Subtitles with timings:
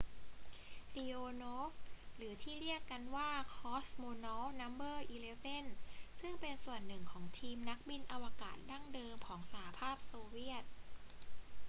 [0.95, 1.71] leonov
[2.17, 5.43] หรือที่เรียกกันว่า cosmonaut no 11
[6.41, 10.63] เป็นส่วนหนึ่งของทีมนักบินอวกาศดั้งเดิมของสหภาพโซเวียต